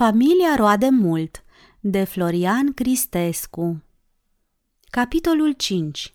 [0.00, 1.44] Familia roade mult
[1.80, 3.82] de Florian Cristescu
[4.90, 6.12] Capitolul 5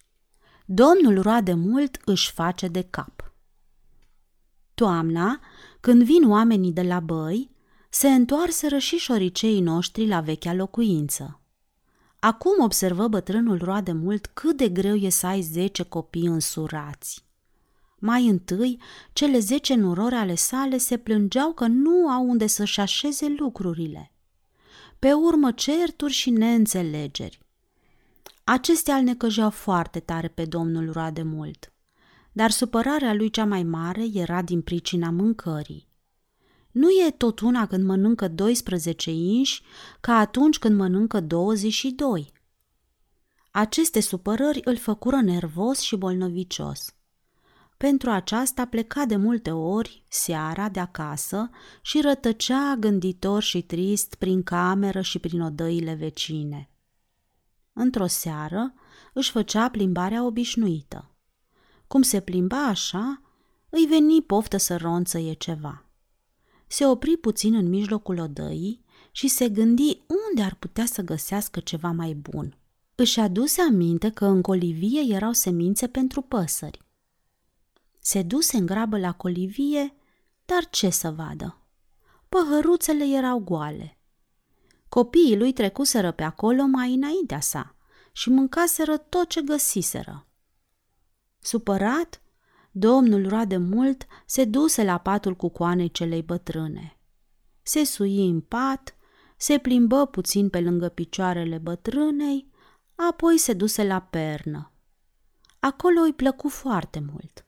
[0.65, 3.33] Domnul roade mult își face de cap
[4.73, 5.39] Toamna,
[5.79, 7.51] când vin oamenii de la băi,
[7.89, 11.41] se întoarseră și șoriceii noștri la vechea locuință.
[12.19, 17.24] Acum observă bătrânul roade mult cât de greu e să ai zece copii însurați.
[17.97, 18.81] Mai întâi,
[19.13, 24.11] cele zece nurori ale sale se plângeau că nu au unde să-și așeze lucrurile.
[24.99, 27.39] Pe urmă, certuri și neînțelegeri.
[28.43, 31.73] Acestea îl necăjeau foarte tare pe domnul roade mult,
[32.31, 35.87] dar supărarea lui cea mai mare era din pricina mâncării.
[36.71, 39.61] Nu e tot una când mănâncă 12 inși
[39.99, 42.31] ca atunci când mănâncă 22.
[43.51, 46.94] Aceste supărări îl făcură nervos și bolnovicios.
[47.77, 51.49] Pentru aceasta pleca de multe ori seara de acasă
[51.81, 56.69] și rătăcea gânditor și trist prin cameră și prin odăile vecine.
[57.73, 58.73] Într-o seară
[59.13, 61.15] își făcea plimbarea obișnuită.
[61.87, 63.21] Cum se plimba așa,
[63.69, 65.85] îi veni poftă să ronțăie ceva.
[66.67, 71.91] Se opri puțin în mijlocul odăii și se gândi unde ar putea să găsească ceva
[71.91, 72.57] mai bun.
[72.95, 76.84] Își aduse aminte că în colivie erau semințe pentru păsări
[78.05, 79.95] se duse în grabă la colivie,
[80.45, 81.61] dar ce să vadă?
[82.29, 83.99] Păhăruțele erau goale.
[84.89, 87.75] Copiii lui trecuseră pe acolo mai înaintea sa
[88.11, 90.27] și mâncaseră tot ce găsiseră.
[91.39, 92.21] Supărat,
[92.71, 96.99] domnul roade mult se duse la patul cu coanei celei bătrâne.
[97.61, 98.95] Se sui în pat,
[99.37, 102.51] se plimbă puțin pe lângă picioarele bătrânei,
[102.95, 104.71] apoi se duse la pernă.
[105.59, 107.45] Acolo îi plăcu foarte mult.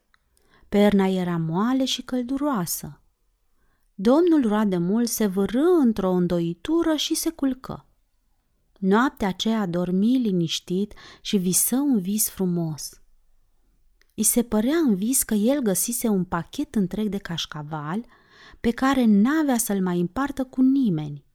[0.70, 3.02] Perna era moale și călduroasă.
[3.94, 7.86] Domnul roade mult se vârâ într-o îndoitură și se culcă.
[8.80, 13.02] Noaptea aceea dormi liniștit și visă un vis frumos.
[14.14, 18.06] I se părea în vis că el găsise un pachet întreg de cașcaval
[18.60, 21.26] pe care n-avea să-l mai împartă cu nimeni.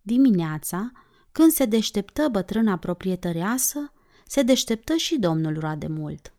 [0.00, 0.92] Dimineața,
[1.32, 3.92] când se deșteptă bătrâna proprietăreasă,
[4.26, 6.32] se deșteptă și domnul roade mult–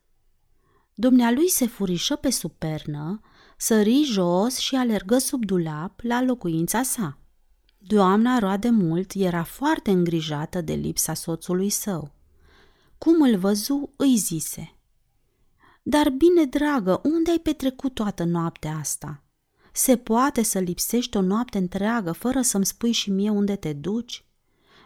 [0.99, 3.21] Dumnealui se furișă pe supernă,
[3.57, 7.17] sări jos și alergă sub dulap la locuința sa.
[7.77, 12.11] Doamna roade mult era foarte îngrijată de lipsa soțului său.
[12.97, 14.75] Cum îl văzu, îi zise.
[15.83, 19.23] Dar bine, dragă, unde ai petrecut toată noaptea asta?
[19.73, 24.25] Se poate să lipsești o noapte întreagă fără să-mi spui și mie unde te duci?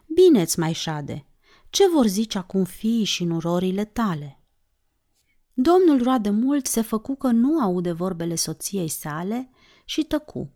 [0.06, 1.26] Bine-ți mai șade,
[1.70, 4.38] ce vor zice acum fiii și nurorile tale?"
[5.54, 9.50] Domnul roade mult se făcu că nu aude vorbele soției sale
[9.86, 10.52] și tăcu.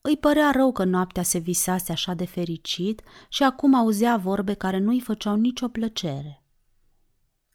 [0.00, 4.78] Îi părea rău că noaptea se visase așa de fericit și acum auzea vorbe care
[4.78, 6.44] nu-i făceau nicio plăcere.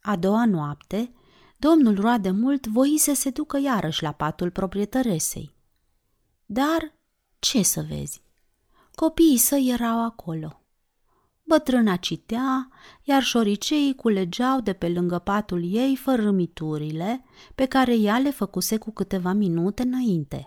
[0.02, 1.14] A doua noapte,
[1.58, 5.56] domnul roade mult voi să se ducă iarăși la patul proprietăresei.
[6.46, 6.94] Dar
[7.40, 8.24] ce să vezi?
[8.96, 10.58] Copiii săi erau acolo–
[11.54, 12.70] Bătrâna citea,
[13.04, 17.24] iar șoriceii culegeau de pe lângă patul ei fărâmiturile
[17.56, 20.46] pe care ea le făcuse cu câteva minute înainte.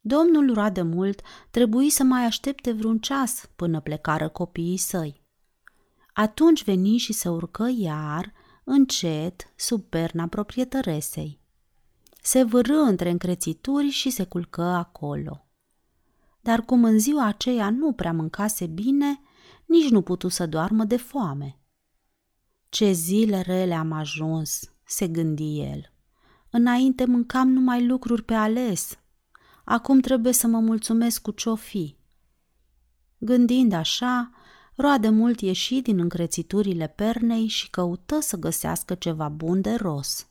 [0.00, 5.22] Domnul roade mult trebuie să mai aștepte vreun ceas până plecară copiii săi.
[6.12, 8.32] Atunci veni și se urcă iar,
[8.64, 11.40] încet, sub perna proprietăresei.
[12.22, 15.46] Se vârâ între încrețituri și se culcă acolo.
[16.40, 19.20] Dar cum în ziua aceea nu prea mâncase bine,
[19.68, 21.60] nici nu putu să doarmă de foame.
[22.68, 25.92] Ce zile rele am ajuns, se gândi el.
[26.50, 28.98] Înainte mâncam numai lucruri pe ales.
[29.64, 31.96] Acum trebuie să mă mulțumesc cu ce-o fi.
[33.18, 34.30] Gândind așa,
[34.76, 40.28] roade mult ieși din încrețiturile pernei și căută să găsească ceva bun de ros.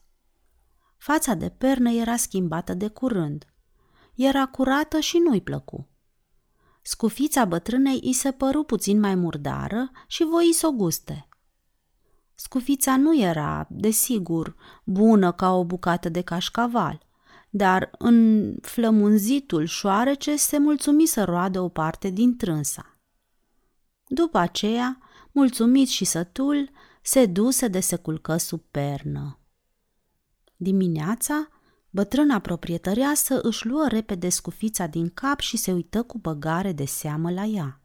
[0.96, 3.46] Fața de pernă era schimbată de curând.
[4.14, 5.88] Era curată și nu-i plăcu.
[6.90, 11.28] Scufița bătrânei îi se păru puțin mai murdară și voi să o guste.
[12.34, 17.06] Scufița nu era, desigur, bună ca o bucată de cașcaval,
[17.50, 22.98] dar în flămunzitul șoarece se mulțumi să roadă o parte din trânsa.
[24.06, 24.98] După aceea,
[25.32, 26.70] mulțumit și sătul,
[27.02, 29.38] se duse de se culcă sub pernă.
[30.56, 31.48] Dimineața,
[31.90, 37.30] Bătrâna proprietăreasă își luă repede scufița din cap și se uită cu băgare de seamă
[37.30, 37.80] la ea.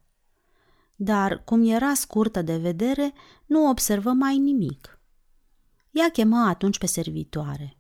[0.96, 3.14] Dar, cum era scurtă de vedere,
[3.46, 5.00] nu observă mai nimic.
[5.92, 7.78] Ea chemă atunci pe servitoare.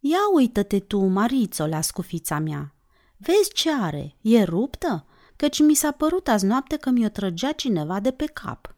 [0.00, 2.74] Ia uită-te tu, Marițo, la scufița mea.
[3.16, 4.16] Vezi ce are?
[4.20, 5.06] E ruptă?
[5.36, 8.76] Căci mi s-a părut azi noapte că mi-o trăgea cineva de pe cap.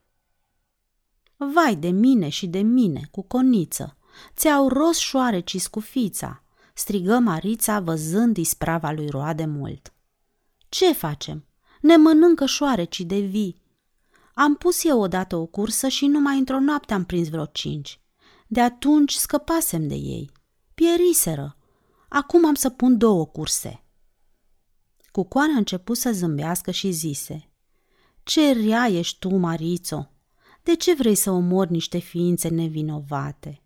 [1.37, 3.97] Vai de mine și de mine, cu coniță!
[4.37, 6.43] Ți-au ros șoarecii scufița,
[6.81, 9.93] strigă Marița văzând isprava lui roade mult.
[10.69, 11.47] Ce facem?
[11.81, 13.63] Ne mănâncă șoarecii de vii.
[14.35, 18.01] Am pus eu odată o cursă și numai într-o noapte am prins vreo cinci.
[18.47, 20.31] De atunci scăpasem de ei.
[20.75, 21.57] Pieriseră.
[22.09, 23.85] Acum am să pun două curse.
[25.13, 27.51] Cucoana a început să zâmbească și zise
[28.23, 30.11] Ce rea ești tu, Marițo!
[30.63, 33.63] De ce vrei să omori niște ființe nevinovate?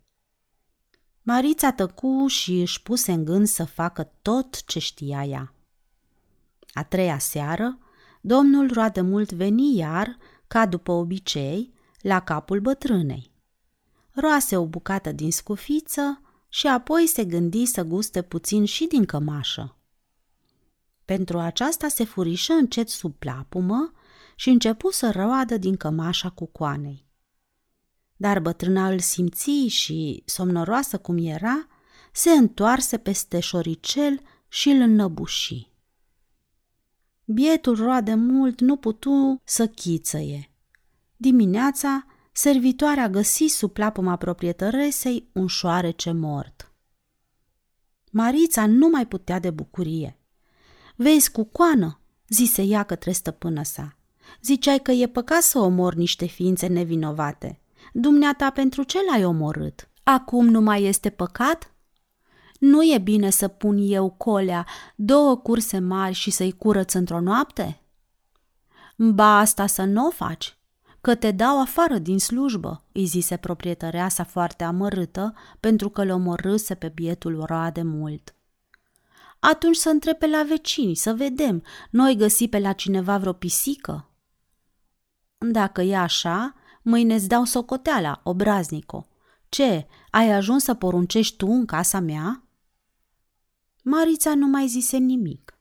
[1.27, 5.53] Marița tăcu și își puse în gând să facă tot ce știa ea.
[6.73, 7.77] A treia seară,
[8.21, 10.17] domnul roadă mult veni iar,
[10.47, 13.31] ca după obicei, la capul bătrânei.
[14.11, 19.75] Roase o bucată din scufiță și apoi se gândi să guste puțin și din cămașă.
[21.05, 23.91] Pentru aceasta se furișă încet sub plapumă
[24.35, 27.04] și începu să roadă din cămașa cu coanei.
[28.15, 31.67] Dar bătrâna îl simți și, somnoroasă cum era,
[32.11, 35.73] se întoarse peste șoricel și îl înnăbuși.
[37.25, 40.51] Bietul roade mult nu putu să chițăie.
[41.17, 46.73] Dimineața, servitoarea găsi sub plapuma proprietăresei un șoarece mort.
[48.11, 50.19] Marița nu mai putea de bucurie.
[50.95, 53.97] Vezi, cu coană, zise ea către stăpână sa.
[54.41, 57.59] Ziceai că e păcat să omor niște ființe nevinovate.
[57.93, 59.89] Dumneata pentru ce l-ai omorât?
[60.03, 61.73] Acum nu mai este păcat?
[62.59, 64.65] Nu e bine să pun eu colea
[64.95, 67.79] două curse mari și să-i curăț într-o noapte?
[68.95, 70.57] Ba asta să nu o faci,
[71.01, 76.09] că te dau afară din slujbă, îi zise proprietărea sa foarte amărâtă, pentru că l
[76.09, 78.35] omorâse pe bietul roade mult.
[79.39, 84.09] Atunci să întrebe la vecini, să vedem, noi găsi pe la cineva vreo pisică?
[85.37, 86.55] Dacă e așa,
[86.85, 89.07] mâine-ți dau socoteala, obraznico.
[89.49, 92.43] Ce, ai ajuns să poruncești tu în casa mea?
[93.83, 95.57] Marița nu mai zise nimic,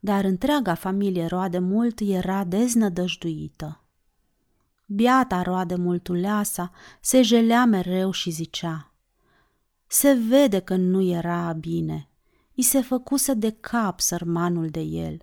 [0.00, 3.84] dar întreaga familie roade mult era deznădăjduită.
[4.86, 6.70] Biata roade multuleasa
[7.00, 8.92] se jelea mereu și zicea
[9.86, 12.08] Se vede că nu era bine,
[12.54, 15.22] i se făcuse de cap sărmanul de el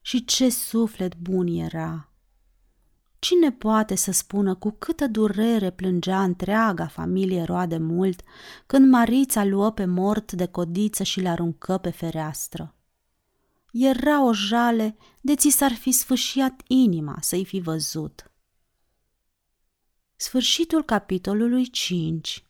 [0.00, 2.09] și ce suflet bun era.
[3.20, 8.22] Cine poate să spună cu câtă durere plângea întreaga familie roade mult
[8.66, 12.74] când Marița luă pe mort de codiță și l-aruncă pe fereastră?
[13.72, 18.30] Era o jale de ți s-ar fi sfâșiat inima să-i fi văzut.
[20.16, 22.44] Sfârșitul capitolului 5